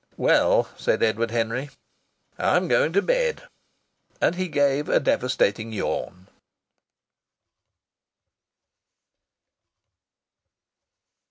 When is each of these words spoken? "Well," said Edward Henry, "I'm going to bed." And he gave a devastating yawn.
"Well," 0.17 0.67
said 0.77 1.03
Edward 1.03 1.29
Henry, 1.29 1.69
"I'm 2.39 2.67
going 2.67 2.91
to 2.93 3.03
bed." 3.03 3.43
And 4.19 4.33
he 4.33 4.47
gave 4.47 4.89
a 4.89 4.99
devastating 4.99 5.71
yawn. 5.71 6.27